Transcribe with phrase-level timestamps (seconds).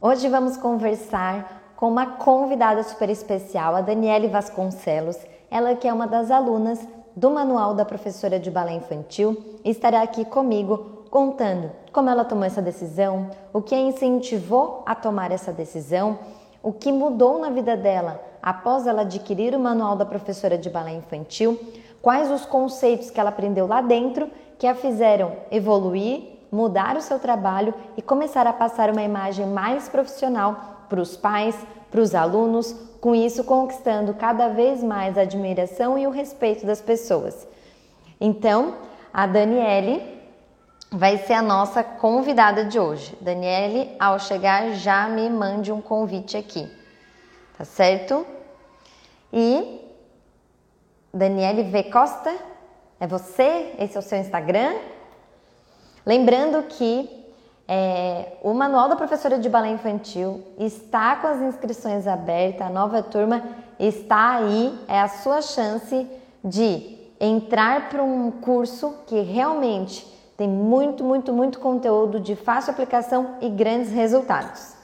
[0.00, 5.18] Hoje vamos conversar com uma convidada super especial, a Daniele Vasconcelos.
[5.50, 6.78] Ela que é uma das alunas
[7.16, 12.44] do Manual da Professora de Balé Infantil e estará aqui comigo contando como ela tomou
[12.44, 16.16] essa decisão, o que a incentivou a tomar essa decisão,
[16.62, 20.92] o que mudou na vida dela após ela adquirir o Manual da Professora de Balé
[20.92, 21.58] Infantil,
[22.00, 24.30] quais os conceitos que ela aprendeu lá dentro
[24.60, 29.88] que a fizeram evoluir mudar o seu trabalho e começar a passar uma imagem mais
[29.88, 31.56] profissional para os pais,
[31.90, 36.80] para os alunos, com isso conquistando cada vez mais a admiração e o respeito das
[36.80, 37.46] pessoas.
[38.20, 38.74] Então,
[39.12, 40.18] a Daniele
[40.90, 43.16] vai ser a nossa convidada de hoje.
[43.20, 46.70] Daniele, ao chegar, já me mande um convite aqui,
[47.56, 48.26] tá certo?
[49.32, 49.80] E
[51.12, 52.34] Daniele V Costa,
[52.98, 53.74] é você?
[53.78, 54.74] Esse é o seu Instagram?
[56.08, 57.06] Lembrando que
[57.68, 63.02] é, o Manual da Professora de Balé Infantil está com as inscrições abertas, a nova
[63.02, 63.42] turma
[63.78, 66.06] está aí, é a sua chance
[66.42, 73.36] de entrar para um curso que realmente tem muito, muito, muito conteúdo de fácil aplicação
[73.42, 74.76] e grandes resultados.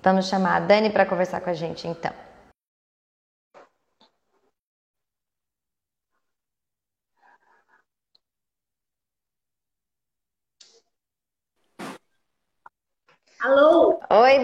[0.00, 2.27] Vamos chamar a Dani para conversar com a gente então.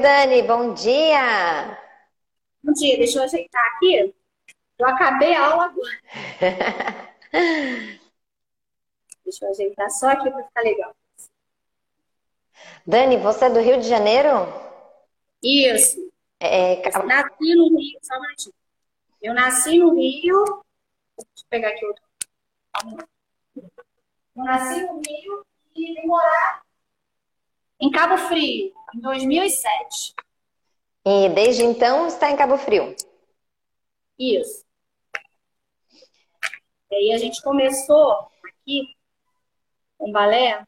[0.04, 1.78] Dani, bom dia!
[2.62, 4.14] Bom dia, deixa eu ajeitar aqui.
[4.78, 5.98] Eu acabei a aula agora.
[9.24, 10.94] deixa eu ajeitar só aqui para ficar legal.
[12.86, 14.28] Dani, você é do Rio de Janeiro?
[15.42, 16.12] Isso.
[16.38, 18.54] É, eu nasci no Rio, só um minutinho.
[19.22, 20.44] Eu nasci no Rio.
[21.16, 22.04] Deixa eu pegar aqui outro.
[24.36, 26.63] Eu nasci no Rio e vim morar
[27.84, 30.14] em Cabo Frio, em 2007.
[31.04, 32.96] E desde então está em Cabo Frio?
[34.18, 34.64] Isso.
[36.90, 38.96] E aí a gente começou aqui
[39.98, 40.64] com balé.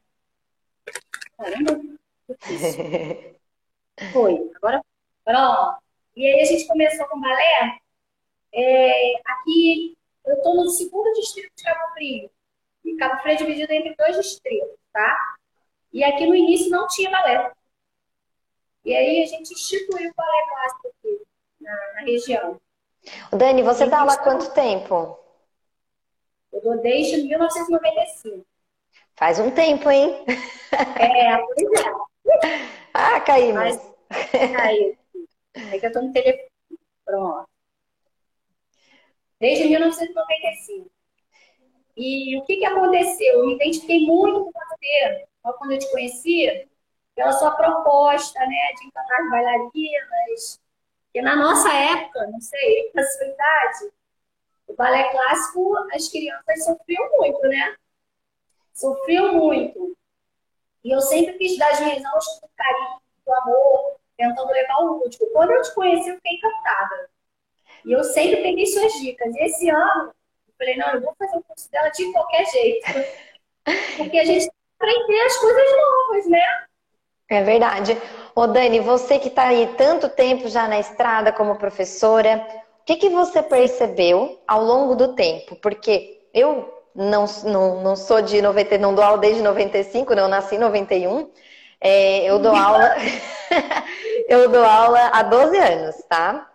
[1.35, 1.81] Caramba,
[4.13, 4.51] Foi.
[4.57, 4.83] Agora,
[5.25, 5.79] agora
[6.15, 7.79] E aí a gente começou com balé.
[8.53, 12.29] É, aqui, eu estou no segundo distrito de Cabo Frio.
[12.85, 15.36] E Cabo Frio é dividido entre dois distritos, tá?
[15.93, 17.51] E aqui no início não tinha balé.
[18.85, 21.21] E aí a gente instituiu o balé clássico aqui
[21.59, 22.59] na, na região.
[23.31, 25.17] Dani, você dá aula há quanto tempo?
[26.51, 28.45] Eu dou desde 1995.
[29.15, 30.25] Faz um tempo, hein?
[30.99, 32.67] É, pois é.
[32.93, 33.53] Ah, caímos.
[33.53, 33.93] Mas,
[34.55, 34.97] caiu.
[35.53, 36.49] É que eu tô no telefone.
[37.05, 37.47] Pronto.
[39.39, 40.89] Desde 1995.
[41.95, 43.39] E o que, que aconteceu?
[43.39, 44.59] Eu me identifiquei muito com
[45.47, 46.67] você quando eu te conheci,
[47.15, 50.61] pela sua proposta, né, de encantar as bailarinas.
[51.05, 53.91] Porque na nossa época, não sei, na sua idade,
[54.67, 57.75] o balé clássico, as crianças sofriam muito, né?
[58.73, 59.97] Sofriam muito.
[60.83, 64.99] E eu sempre quis dar as minhas aulas com carinho, com amor, tentando levar o
[64.99, 65.25] lúdico.
[65.33, 67.09] Quando eu te conheci, eu fiquei encantada.
[67.85, 69.33] E eu sempre peguei suas dicas.
[69.35, 70.13] E esse ano,
[70.47, 72.85] eu falei, não, eu vou fazer o curso dela de qualquer jeito.
[73.97, 74.49] Porque a gente
[74.79, 76.43] aprender as coisas novas, né?
[77.29, 77.97] É verdade.
[78.33, 82.45] Ô Dani, você que está aí tanto tempo já na estrada como professora,
[82.81, 85.55] o que, que você percebeu ao longo do tempo?
[85.57, 90.55] Porque eu não, não, não sou de 90, não dou aula desde 95, não nasci
[90.55, 91.29] em 91.
[91.81, 92.95] É, eu dou aula
[94.29, 96.49] eu dou aula há 12 anos, tá?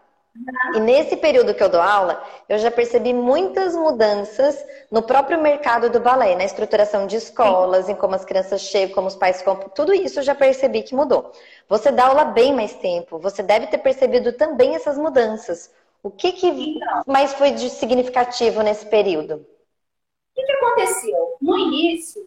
[0.75, 5.91] E nesse período que eu dou aula, eu já percebi muitas mudanças no próprio mercado
[5.91, 9.69] do balé, na estruturação de escolas, em como as crianças chegam, como os pais compram,
[9.69, 11.32] tudo isso eu já percebi que mudou.
[11.69, 15.71] Você dá aula bem mais tempo, você deve ter percebido também essas mudanças.
[16.03, 19.34] O que, que mais foi de significativo nesse período?
[19.34, 21.37] O que, que aconteceu?
[21.42, 22.26] No início,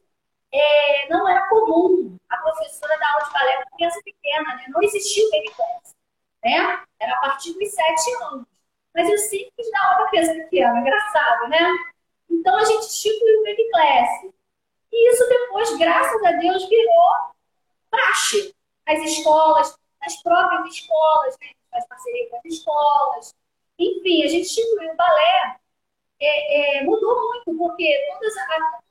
[0.54, 4.66] é, não era comum a professora dar aula de balé para criança pequena, né?
[4.70, 5.52] não existia o baby
[6.46, 6.84] né?
[7.00, 8.46] Era a partir dos sete anos.
[8.94, 9.52] Mas eu sempre
[9.84, 11.60] aula para criança pequena, engraçado, né?
[12.30, 14.10] Então a gente instituiu o Baby Class.
[14.94, 17.12] E isso depois, graças a Deus, virou
[17.90, 18.56] praxe.
[18.86, 21.50] As escolas, as próprias escolas, né?
[21.72, 23.36] faz parceria com as escolas.
[23.78, 25.60] Enfim, a gente instituiu o balé.
[26.22, 28.34] É, é, mudou muito, porque todas,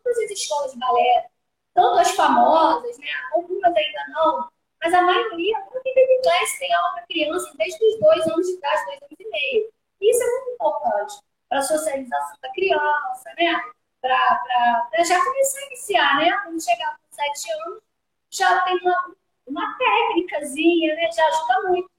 [0.03, 1.31] todas as escolas de balé,
[1.73, 3.07] tanto as famosas, né?
[3.33, 4.49] algumas ainda não,
[4.85, 8.53] mas a maioria, não tem class, tem aula para criança desde os dois anos de
[8.53, 9.71] idade, dois anos e meio.
[10.03, 11.15] Isso é muito importante
[11.49, 13.63] para a socialização da criança, né?
[14.03, 16.33] Para já começar a iniciar, né?
[16.45, 17.83] Quando chegar com sete anos,
[18.31, 19.15] já tem uma,
[19.47, 19.77] uma
[20.15, 21.11] musculaçãozinha, né?
[21.13, 21.91] Já ajuda muito.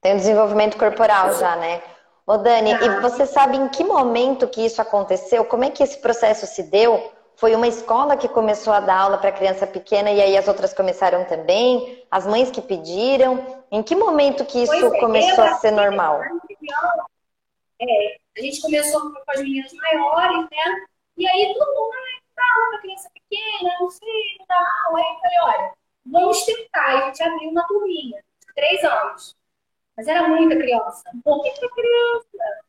[0.00, 1.80] Tem o desenvolvimento corporal já, né?
[2.26, 2.86] Ô Dani, tá.
[2.86, 5.44] e você sabe em que momento que isso aconteceu?
[5.44, 7.12] Como é que esse processo se deu?
[7.40, 10.74] Foi uma escola que começou a dar aula para criança pequena e aí as outras
[10.74, 12.04] começaram também?
[12.10, 13.64] As mães que pediram?
[13.70, 16.20] Em que momento que isso é, começou a ser normal?
[17.80, 20.84] É, a gente começou com as meninas maiores, né?
[21.16, 24.98] E aí todo mundo né, dá aula para criança pequena, não sei, não dá aula.
[24.98, 25.72] Aí eu falei, olha,
[26.04, 26.92] vamos tentar.
[26.94, 29.34] E a gente abriu uma turminha, de três anos.
[29.96, 32.62] Mas era muita criança, muita criança.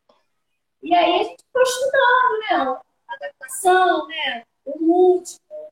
[0.82, 2.82] E aí a gente foi estudando, né?
[3.10, 4.46] Adaptação, né?
[4.74, 5.72] O múltiplo.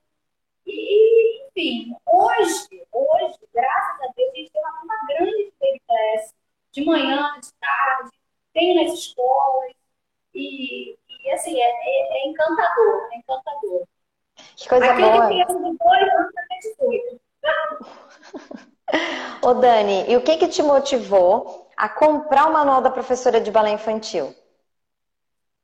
[0.65, 6.33] E, enfim, hoje, hoje, graças a Deus, a gente tem uma turma grande de PBS,
[6.71, 8.11] de manhã, de tarde,
[8.53, 9.73] tem nas escolas.
[10.33, 13.87] E, e assim, é, é, é, encantador, é encantador.
[14.55, 15.25] Que coisa Aquele boa.
[15.25, 15.45] Aquele
[16.77, 17.21] 18.
[19.41, 23.49] Ô Dani, e o que que te motivou a comprar o manual da professora de
[23.51, 24.35] balé infantil?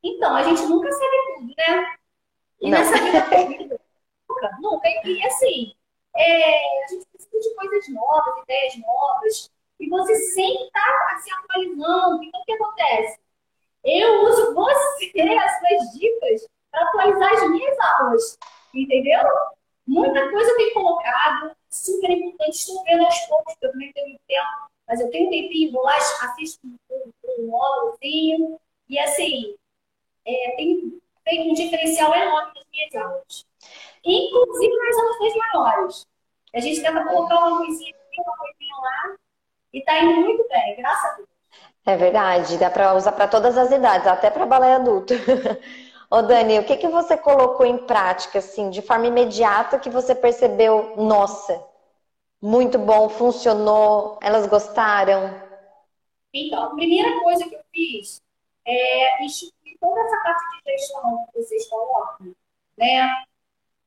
[0.02, 1.95] Então, a gente nunca sabe tudo, né?
[2.60, 2.78] E Não.
[2.78, 2.96] nessa
[3.46, 3.80] vida
[4.28, 4.88] nunca, nunca.
[5.04, 5.74] E assim,
[6.14, 9.50] é, a gente precisa de coisas novas, ideias novas.
[9.78, 12.22] E você sempre está se atualizando.
[12.22, 13.20] Então, o que acontece?
[13.84, 18.38] Eu uso você, as suas dicas, para atualizar as minhas aulas.
[18.74, 19.20] Entendeu?
[19.86, 22.56] Muita coisa eu tenho colocado, super importante.
[22.56, 24.48] Estou vendo aos poucos, porque eu também tenho tempo,
[24.88, 26.76] mas eu tenho um tempinho, vou lá, assisto um,
[27.38, 28.58] um módulozinho.
[28.88, 29.56] E assim,
[30.24, 33.46] é, tem feito um diferencial enorme nas minhas aulas.
[34.04, 36.06] Inclusive nas aulas maiores.
[36.54, 39.16] A gente tenta colocar uma coisinha aqui, uma coisinha lá,
[39.72, 41.28] e está indo muito bem, graças a Deus.
[41.84, 45.14] É verdade, dá para usar para todas as idades, até para balé adulto.
[46.10, 50.14] Ô Dani, o que, que você colocou em prática, assim, de forma imediata que você
[50.14, 51.62] percebeu, nossa,
[52.40, 55.34] muito bom, funcionou, elas gostaram?
[56.32, 58.22] Então, a primeira coisa que eu fiz
[58.64, 59.24] é
[59.86, 62.34] toda essa parte de gestão que vocês colocam,
[62.76, 63.08] né?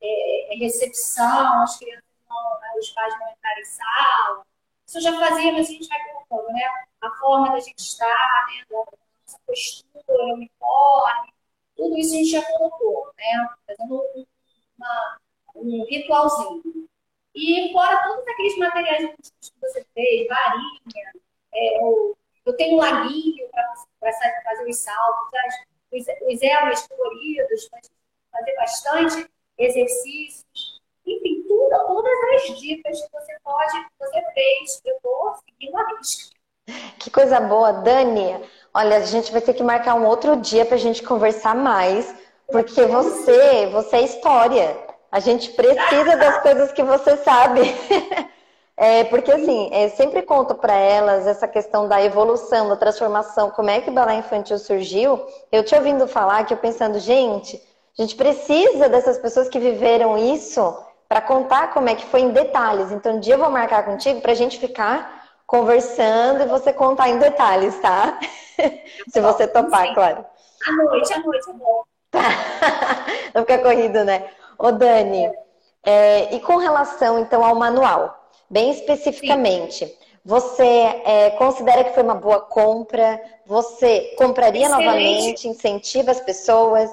[0.02, 4.46] É, é recepção, as crianças não, né, os pais não entrarem em sala.
[4.88, 6.62] Isso já fazia, mas a gente vai colocando, né?
[7.02, 8.66] A forma da gente estar, né?
[8.70, 11.34] Da nossa postura, o uniforme,
[11.76, 13.50] tudo isso a gente já colocou, né?
[13.68, 14.28] Fazendo
[14.78, 15.18] uma,
[15.56, 16.88] um ritualzinho.
[17.36, 21.14] E fora todos aqueles materiais que você fez, varinha,
[21.54, 24.14] é, eu tenho um laguinho para
[24.44, 25.30] fazer os saltos,
[25.92, 27.70] os, os elmas coloridos,
[28.32, 30.80] fazer bastante exercícios.
[31.06, 35.98] Enfim, tudo, todas as dicas que você pode, que você fez, eu estou seguindo a
[35.98, 36.40] risca.
[37.00, 38.44] Que coisa boa, Dani.
[38.74, 42.14] Olha, a gente vai ter que marcar um outro dia para a gente conversar mais,
[42.52, 44.78] porque você, você é história.
[45.12, 47.62] A gente precisa das coisas que você sabe.
[48.82, 53.70] É, porque assim, é, sempre conto para elas essa questão da evolução, da transformação, como
[53.70, 55.22] é que o balé infantil surgiu.
[55.52, 57.62] Eu te ouvindo falar que eu pensando, gente,
[57.98, 62.30] a gente precisa dessas pessoas que viveram isso para contar como é que foi em
[62.30, 62.90] detalhes.
[62.94, 67.10] Então, um dia eu vou marcar contigo para a gente ficar conversando e você contar
[67.10, 68.18] em detalhes, tá?
[69.12, 69.94] Se você topar, Sim.
[69.94, 70.26] claro.
[70.66, 71.84] À noite, à noite, bom.
[72.12, 72.22] Tá.
[73.36, 74.30] Não fica corrido, né?
[74.58, 75.30] Ô, Dani,
[75.84, 78.19] é, e com relação, então, ao manual,
[78.50, 79.98] bem especificamente, Sim.
[80.24, 80.64] você
[81.06, 83.22] é, considera que foi uma boa compra?
[83.46, 84.86] Você compraria Excelente.
[84.86, 85.48] novamente?
[85.48, 86.90] Incentiva as pessoas?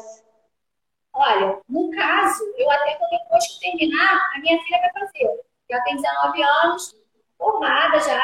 [1.13, 5.41] Olha, no caso, eu até depois que terminar, a minha filha vai fazer.
[5.71, 6.95] Já tem 19 anos,
[7.39, 8.23] formada já.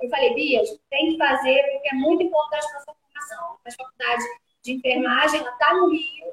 [0.00, 3.56] Eu falei, Bia, tem que fazer, porque é muito importante para a sua formação.
[3.64, 4.24] A faculdade
[4.62, 6.32] de enfermagem, ela está no Rio,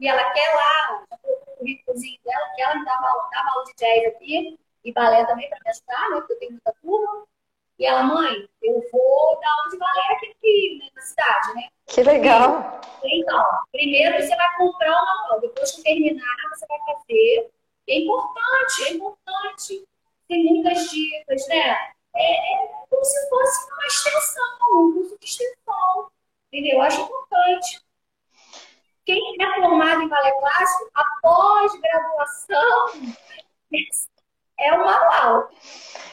[0.00, 3.64] e ela quer lá, já colocou o currículozinho dela, que ela me dava, dava aula
[3.64, 7.26] de jazz aqui, e balé também para me ajudar, né, porque eu tenho muita turma.
[7.78, 11.54] E ela, mãe, eu vou dar aula de balé aqui no Rio, né, na cidade,
[11.54, 11.68] né?
[11.86, 12.80] Que legal!
[13.02, 17.50] Então, primeiro você vai comprar uma manual, depois que terminar, você vai fazer.
[17.88, 19.84] É importante, é importante
[20.32, 21.92] tem muitas dicas, né?
[22.14, 26.10] É, é como se fosse uma extensão, um curso de extensão,
[26.48, 26.78] entendeu?
[26.78, 27.82] Eu acho importante.
[29.04, 32.86] Quem é formado em balé clássico, após graduação,
[34.62, 35.50] é o manual.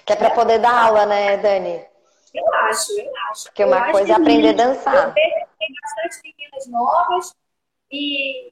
[0.06, 1.86] Que é para poder dar aula, né, Dani?
[2.34, 3.44] Eu acho, eu acho.
[3.46, 5.14] Porque uma eu coisa é aprender a dançar.
[5.14, 7.36] Tem bastante meninas novas
[7.92, 8.52] e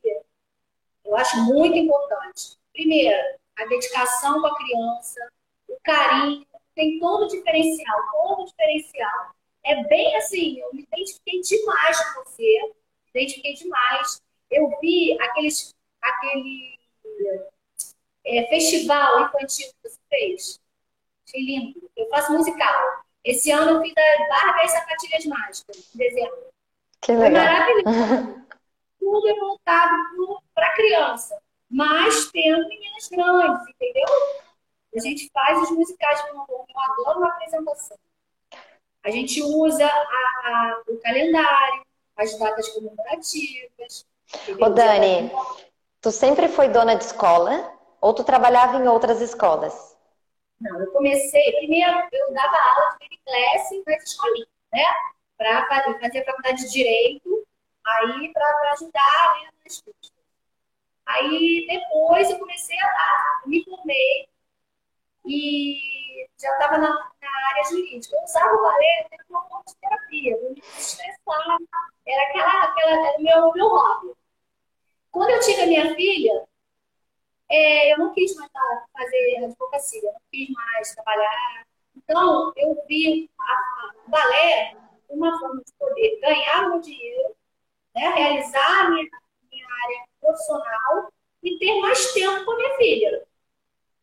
[1.05, 2.57] eu acho muito importante.
[2.73, 3.17] Primeiro,
[3.57, 5.31] a dedicação com a criança,
[5.67, 9.35] o carinho, tem todo o diferencial, todo o diferencial.
[9.63, 14.21] É bem assim, eu me identifiquei demais com você, me identifiquei demais.
[14.49, 16.77] Eu vi aqueles, aquele
[18.27, 20.59] é, festival infantil que você fez.
[21.27, 21.89] Achei lindo.
[21.95, 23.03] Eu faço musical.
[23.23, 26.45] Esse ano eu fiz a Barbie e Sapatilhas Mágicas, em dezembro.
[27.01, 27.31] Que legal.
[27.31, 28.47] Foi maravilhoso.
[28.99, 29.93] Tudo é voltado
[30.53, 34.05] para criança, mas tendo meninas grandes, entendeu?
[34.95, 37.97] A gente faz os musicais com eu adoro uma apresentação.
[39.03, 41.85] A gente usa a, a, o calendário,
[42.17, 44.05] as datas comemorativas.
[44.59, 45.31] Ô Dani,
[46.01, 49.97] tu sempre foi dona de escola ou tu trabalhava em outras escolas?
[50.59, 54.83] Não, eu comecei, primeiro eu dava aula de baby class nas escolinhas, né?
[55.37, 57.47] Para fazer faculdade de Direito,
[57.85, 60.17] aí para ajudar né, nas custas.
[61.05, 64.27] Aí depois eu comecei a dar, me formei
[65.25, 68.15] e já estava na, na, área jurídica.
[68.15, 71.57] Eu usava o balé era uma forma de terapia, eu me estressava,
[72.05, 74.13] era aquela, aquela era meu, meu hobby.
[75.11, 76.46] Quando eu tive a minha filha,
[77.49, 78.51] é, eu não quis mais
[78.93, 81.65] fazer advocacia, não quis mais trabalhar.
[81.95, 83.29] Então, eu vi
[84.05, 84.75] o balé
[85.09, 87.35] uma forma de poder ganhar meu dinheiro,
[87.95, 89.07] né, realizar a minha,
[89.49, 91.11] minha área profissional
[91.41, 93.27] e ter mais tempo com a minha filha.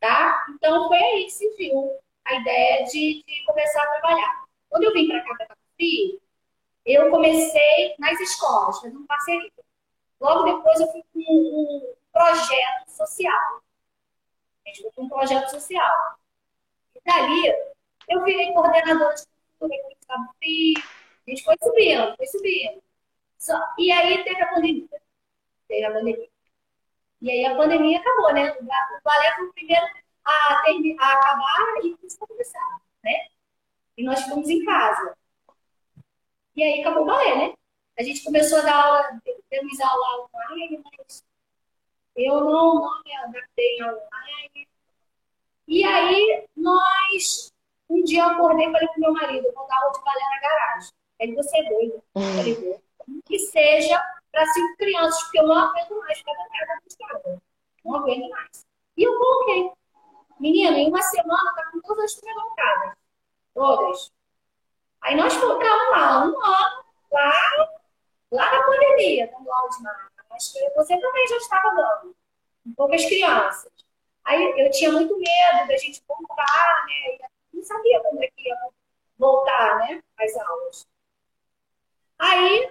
[0.01, 0.47] Tá?
[0.51, 4.45] Então, foi aí que se viu a ideia de, de começar a trabalhar.
[4.69, 6.21] Quando eu vim para cá, para Catupi,
[6.85, 9.51] eu comecei nas escolas, fazendo parceria.
[10.21, 13.63] Logo depois, eu fui com um projeto social.
[14.65, 16.17] A gente foi com um projeto social.
[16.95, 17.55] E dali,
[18.09, 19.27] eu virei coordenadora de
[19.59, 20.75] cultura aqui em Catupi.
[21.27, 22.83] A gente foi subindo, foi subindo.
[23.37, 24.89] Só, e aí teve a pandemia.
[25.69, 26.29] Teve a pandemia.
[27.21, 28.53] E aí a pandemia acabou, né?
[28.53, 29.87] O balé foi o primeiro
[30.25, 33.29] a, ter, a acabar e isso a começar, né?
[33.97, 35.17] E nós ficamos em casa.
[36.55, 37.55] E aí acabou o balé, né?
[37.99, 41.25] A gente começou a dar aula, temos aula online, mas
[42.17, 44.69] eu não, não me adaptei online.
[45.67, 47.53] E aí nós,
[47.89, 50.41] um dia eu acordei e falei pro meu marido, vou dar aula de balé na
[50.41, 50.93] garagem.
[51.19, 52.03] Ele, você é doido.
[52.13, 52.81] Falei,
[53.25, 57.43] que seja para cinco crianças, porque eu não aguento mais trancada de casa.
[57.85, 58.67] Não aguento mais.
[58.97, 59.73] E eu coloquei.
[60.39, 62.97] Menina, em uma semana tá com todas as locadas.
[63.55, 64.13] Todas.
[65.03, 67.33] Aí nós colocamos lá, um ano, lá,
[68.33, 69.83] lá na pandemia, dando aula de
[70.35, 72.17] Acho que você também já estava dando.
[72.65, 73.73] Com poucas crianças.
[74.25, 77.29] Aí eu tinha muito medo da gente voltar, né?
[77.53, 78.57] Não sabia quando é que ia
[79.19, 80.03] voltar, né?
[80.19, 80.87] As aulas.
[82.19, 82.71] Aí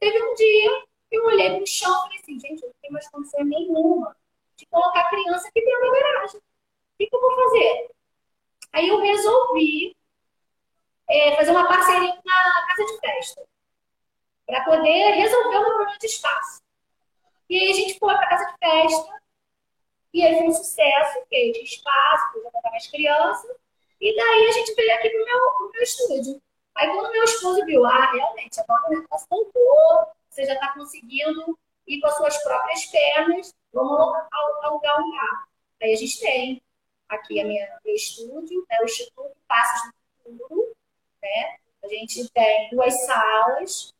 [0.00, 2.92] teve um dia eu olhei para o chão e falei assim, gente, eu não tenho
[2.92, 4.16] mais condição nenhuma
[4.56, 6.40] de colocar a criança aqui dentro da garagem.
[6.40, 6.42] O
[6.98, 7.90] que, que eu vou fazer?
[8.72, 9.96] Aí eu resolvi
[11.08, 13.42] é, fazer uma parceria com a casa de festa
[14.46, 16.60] para poder resolver o problema de espaço.
[17.48, 19.18] E aí a gente foi para casa de festa
[20.12, 23.56] e aí foi um sucesso, porque tinha espaço, podia botar mais crianças.
[24.00, 26.42] E daí a gente veio aqui para o meu, meu estúdio.
[26.74, 31.58] Aí quando meu esposo viu, ah, realmente, agora o negócio voltou, você já está conseguindo
[31.86, 35.48] ir com as suas próprias pernas, vamos alugar um carro.
[35.82, 36.62] Aí a gente tem
[37.08, 39.90] aqui a minha, meu estúdio, né, o Instituto Passos
[40.24, 40.76] do Futuro,
[41.22, 41.56] né?
[41.82, 43.94] A gente tem duas salas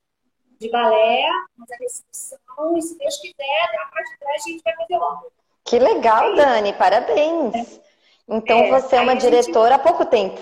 [0.59, 1.25] de balé,
[1.57, 4.97] mas a recepção, e se Deus quiser, da parte de trás a gente vai fazer
[4.97, 5.33] logo.
[5.65, 7.81] Que legal, Dani, parabéns.
[8.29, 9.81] Então é, você é uma diretora gente...
[9.81, 10.41] há pouco tempo,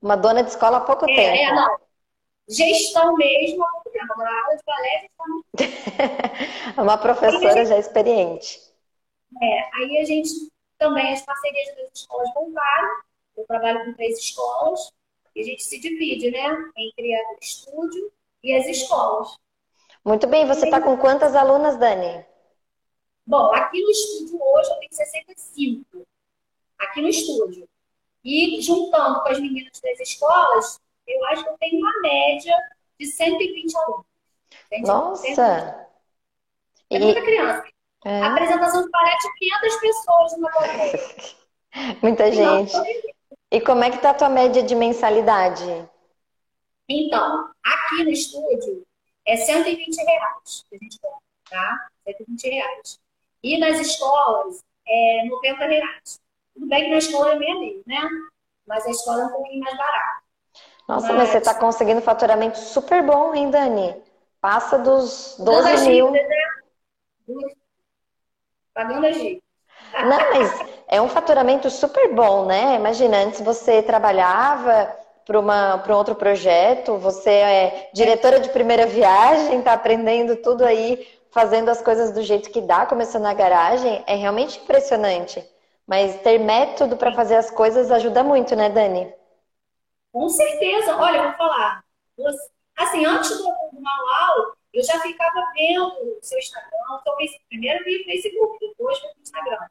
[0.00, 1.36] uma dona de escola há pouco é, tempo.
[1.36, 1.78] É, não.
[2.48, 4.12] Gestão mesmo tempo.
[4.12, 5.08] Agora, aula de balé,
[6.76, 7.66] É uma professora gente...
[7.66, 8.60] já experiente.
[9.42, 10.30] É, aí a gente
[10.78, 13.02] também, as parcerias das escolas voltaram.
[13.36, 14.90] Eu trabalho com três escolas
[15.34, 16.48] e a gente se divide, né?
[16.76, 18.10] Entre o estúdio
[18.42, 19.36] e as escolas.
[20.08, 22.24] Muito bem, você está com quantas alunas, Dani?
[23.26, 26.06] Bom, aqui no estúdio hoje eu tenho 65.
[26.78, 27.68] Aqui no estúdio.
[28.24, 32.56] E juntando com as meninas das escolas, eu acho que eu tenho uma média
[32.98, 34.06] de 120 alunos.
[34.80, 35.86] Nossa!
[36.88, 37.68] É muita criança.
[38.06, 38.22] É.
[38.22, 41.00] A apresentação de balé tinha 500 pessoas numa plateia.
[42.00, 42.72] Muita gente.
[43.50, 45.86] E como é que tá a tua média de mensalidade?
[46.88, 48.87] Então, aqui no estúdio
[49.28, 51.20] é 120 reais que a gente compra,
[51.50, 51.88] tá?
[52.06, 52.98] 120 reais.
[53.42, 56.20] E nas escolas é 90 reais.
[56.54, 58.08] Tudo bem que na escola é meio, né?
[58.66, 60.22] Mas a escola é um pouquinho mais barata.
[60.88, 64.02] Nossa, mas, mas você está conseguindo faturamento super bom, hein, Dani?
[64.40, 66.10] Passa dos 12 mil.
[66.10, 66.20] Né?
[68.72, 69.42] Pagando a gente.
[69.92, 72.76] Não, mas é um faturamento super bom, né?
[72.76, 74.96] Imagina, antes você trabalhava
[75.28, 81.68] para um outro projeto, você é diretora de primeira viagem, está aprendendo tudo aí, fazendo
[81.68, 84.02] as coisas do jeito que dá, começando na garagem.
[84.06, 85.46] É realmente impressionante.
[85.86, 89.12] Mas ter método para fazer as coisas ajuda muito, né, Dani?
[90.10, 90.96] Com certeza.
[90.96, 91.84] Olha, eu vou falar.
[92.78, 96.70] Assim, antes do, manual, eu já ficava vendo o seu Instagram.
[97.04, 99.66] Talvez primeiro vi o Facebook, depois vi o Instagram.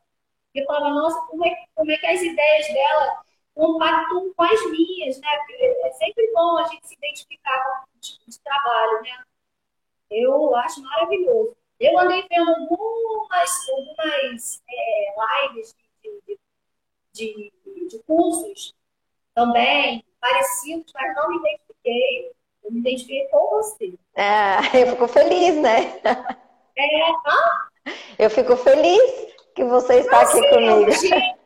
[0.53, 3.26] E eu falava, nossa, como é, como é que as ideias dela
[3.57, 5.27] compactuam com as minhas, né?
[5.39, 9.23] Porque é sempre bom a gente se identificar com o tipo de trabalho, né?
[10.11, 11.57] Eu acho maravilhoso.
[11.79, 16.39] Eu andei vendo algumas, algumas é, lives de,
[17.13, 18.73] de, de, de cursos
[19.33, 22.31] também, parecidos, mas não me identifiquei.
[22.63, 23.93] Eu me identifiquei com você.
[24.15, 25.99] Ah, eu fico feliz, né?
[26.79, 27.67] É, ah?
[28.19, 30.91] Eu fico feliz que você está aqui sim, comigo.
[30.91, 31.37] Gente,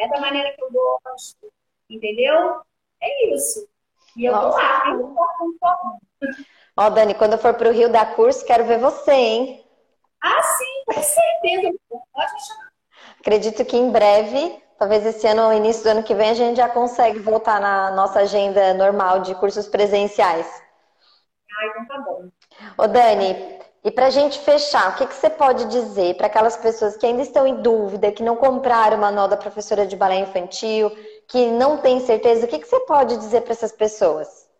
[0.00, 1.52] é da maneira que eu gosto,
[1.88, 2.62] entendeu?
[3.00, 3.68] É isso.
[4.16, 4.58] E eu Nossa.
[4.58, 5.20] tô lá, eu tô
[6.76, 9.64] Ó, Dani, quando eu for pro Rio dar curso, quero ver você, hein?
[10.22, 11.78] Ah, sim, com certeza.
[12.12, 12.70] Pode me chamar.
[13.20, 16.56] Acredito que em breve, talvez esse ano ou início do ano que vem, a gente
[16.56, 20.46] já consegue voltar na nossa agenda normal de cursos presenciais.
[21.52, 22.30] Ah, então tá bom.
[22.78, 26.56] Ô, Dani, e para a gente fechar, o que, que você pode dizer para aquelas
[26.56, 30.20] pessoas que ainda estão em dúvida, que não compraram o manual da professora de balé
[30.20, 30.90] infantil,
[31.26, 34.50] que não têm certeza, o que, que você pode dizer para essas pessoas?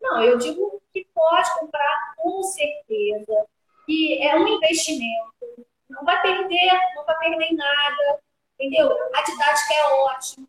[0.00, 3.46] Não, eu digo que pode comprar com certeza,
[3.86, 8.20] que é um investimento, não vai perder, não vai perder nada,
[8.58, 8.90] entendeu?
[9.14, 10.48] A didática é ótima,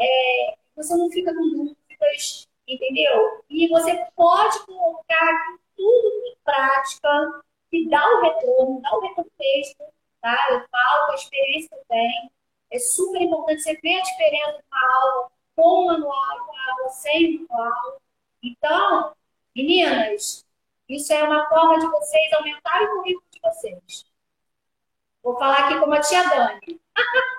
[0.00, 3.42] é, você não fica com dúvidas, entendeu?
[3.48, 9.86] E você pode colocar tudo em prática, que dá o retorno, dá o retorno mesmo,
[10.20, 10.36] tá?
[10.50, 12.30] Eu falo, a experiência que eu tenho,
[12.70, 17.46] é super importante você ver a diferença de uma aula com manual, uma aula sem
[17.48, 18.00] manual,
[18.42, 19.14] então,
[19.54, 20.46] meninas,
[20.88, 24.06] isso é uma forma de vocês aumentarem o currículo de vocês.
[25.22, 26.80] Vou falar aqui como a tia Dani.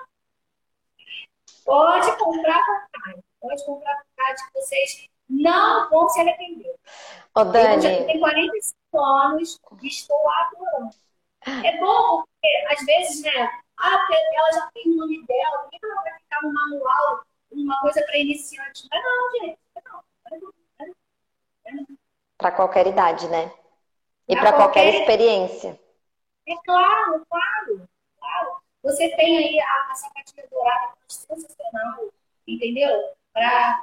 [1.64, 3.24] pode comprar vontade.
[3.40, 6.74] Pode comprar vontade que vocês não vão se arrepender.
[7.34, 7.76] Ô, Dani.
[7.76, 10.90] Eu já tenho 45 anos e estou adorando.
[11.46, 13.50] É bom porque, às vezes, né?
[13.78, 17.80] Ah, ela já tem o nome dela, por que ela vai ficar no manual uma
[17.80, 18.86] coisa para iniciante?
[18.90, 19.58] Mas não, gente.
[19.86, 20.02] Não.
[22.36, 23.50] Para qualquer idade, né?
[24.28, 24.84] E para qualquer...
[24.84, 25.80] qualquer experiência.
[26.46, 27.88] É claro, claro,
[28.18, 28.62] claro.
[28.82, 32.10] Você tem aí a, a sapatilha dourada sensacional,
[32.46, 33.14] entendeu?
[33.36, 33.74] É, é,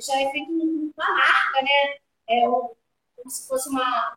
[0.00, 1.96] já é feito uma marca, né?
[2.28, 4.16] É como se fosse uma,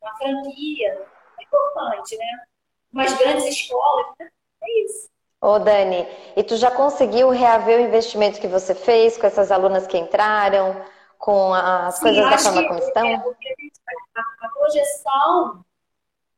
[0.00, 1.06] uma franquia.
[1.38, 2.44] É importante, né?
[2.92, 4.28] Umas grandes escolas, né?
[4.62, 5.08] É isso.
[5.40, 9.86] Ô, Dani, e tu já conseguiu reaver o investimento que você fez com essas alunas
[9.86, 10.84] que entraram?
[11.20, 13.06] com as Sim, coisas da forma como estão?
[13.06, 15.64] É, a, a, projeção,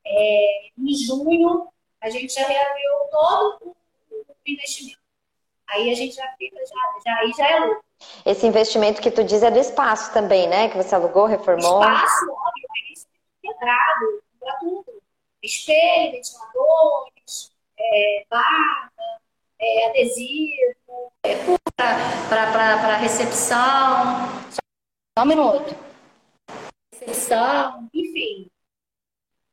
[0.05, 1.68] é, em junho,
[2.00, 3.76] a gente já reabriu todo
[4.11, 5.00] o investimento.
[5.72, 7.82] Aí a gente já fica, já, já, aí já é lucro.
[8.26, 10.68] Esse investimento que tu diz é do espaço também, né?
[10.68, 11.80] Que você alugou, reformou?
[11.80, 15.02] Espaço, óbvio, é integrado, para tudo.
[15.42, 18.92] Espelho, ventiladores, é, barra,
[19.58, 21.37] é, adesivo, é,
[22.28, 24.28] para recepção.
[24.50, 25.74] Só um minuto.
[26.92, 28.50] Recepção, enfim.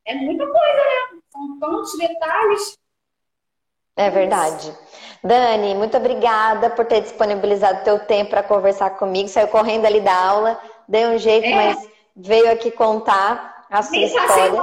[0.04, 1.20] É muita coisa, né?
[1.30, 2.79] São tantos detalhes.
[4.00, 4.72] É verdade.
[5.22, 9.28] Dani, muito obrigada por ter disponibilizado teu tempo para conversar comigo.
[9.28, 10.58] Saiu correndo ali da aula,
[10.88, 11.54] deu um jeito, é.
[11.54, 14.62] mas veio aqui contar a sua Nem história.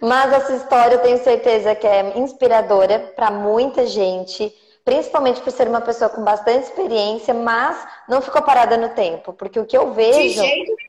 [0.00, 4.54] mas essa história eu tenho certeza que é inspiradora para muita gente
[4.88, 7.76] principalmente por ser uma pessoa com bastante experiência, mas
[8.08, 10.42] não ficou parada no tempo, porque o que eu vejo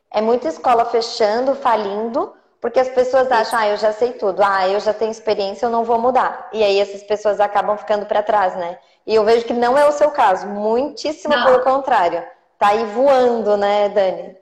[0.10, 4.68] é muita escola fechando, falindo, porque as pessoas acham, ah, eu já sei tudo, ah,
[4.68, 6.50] eu já tenho experiência, eu não vou mudar.
[6.52, 8.78] E aí essas pessoas acabam ficando para trás, né?
[9.08, 11.46] E eu vejo que não é o seu caso, muitíssimo não.
[11.46, 12.24] pelo contrário.
[12.58, 14.38] Tá aí voando, né, Dani?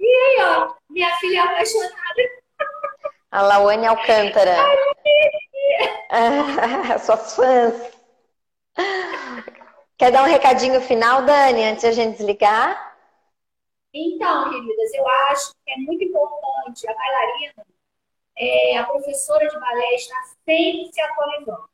[0.00, 1.94] E aí, ó, minha filha apaixonada.
[3.30, 4.56] A Lawane Alcântara.
[6.10, 7.74] Ai, Suas fãs.
[9.98, 12.87] Quer dar um recadinho final, Dani, antes de a gente desligar?
[13.92, 17.66] Então, queridas, eu acho que é muito importante a bailarina,
[18.36, 21.68] é, a professora de balé está sempre se atualizando,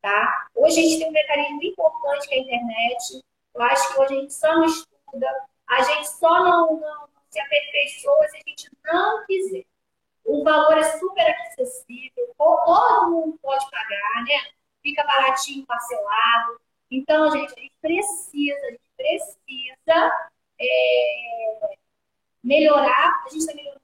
[0.00, 0.48] tá?
[0.54, 3.24] Hoje a gente tem um mecanismo importante que é a internet.
[3.54, 7.40] Eu acho que hoje a gente só não estuda, a gente só não, não se
[7.40, 9.64] aperfeiçoa se a gente não quiser.
[10.24, 14.56] O valor é super acessível, todo mundo pode pagar, né?
[14.86, 16.60] fica baratinho, parcelado.
[16.90, 20.28] Então, gente, a gente precisa, a gente precisa
[20.60, 21.45] é,
[22.46, 23.80] melhorar, a gente está melhorando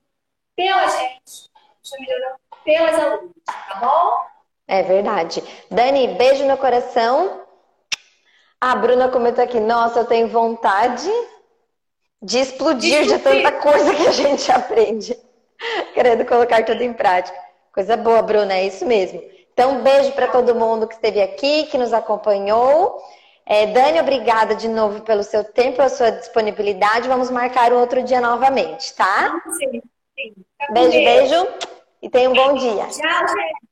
[0.55, 1.51] pela gente,
[1.83, 4.33] está melhorando pelas alunas, tá bom?
[4.69, 5.43] É verdade.
[5.71, 7.43] Dani, beijo no coração.
[8.61, 11.11] A Bruna comentou aqui, nossa, eu tenho vontade
[12.23, 15.19] de explodir de, de tanta coisa que a gente aprende.
[15.93, 17.37] Querendo colocar tudo em prática.
[17.75, 19.21] Coisa boa, Bruna, é isso mesmo.
[19.53, 23.03] Então, beijo para todo mundo que esteve aqui, que nos acompanhou.
[23.45, 27.09] É, Dani, obrigada de novo pelo seu tempo, pela sua disponibilidade.
[27.09, 29.41] Vamos marcar um outro dia novamente, tá?
[29.59, 29.83] Sim,
[30.15, 30.35] sim.
[30.71, 31.49] Beijo, beijo
[32.01, 32.87] e tenha um bom dia.
[32.87, 33.72] Tchau, gente.